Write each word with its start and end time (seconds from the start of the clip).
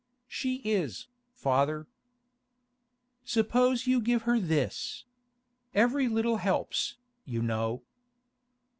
'She 0.27 0.55
is, 0.63 1.05
father.' 1.31 1.85
'Suppose 3.23 3.85
you 3.85 4.01
give 4.01 4.23
her 4.23 4.39
this! 4.39 5.03
Every 5.75 6.07
little 6.07 6.37
helps, 6.37 6.95
you 7.23 7.43
know. 7.43 7.83